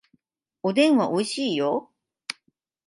[0.63, 1.91] おでんはおいしいよ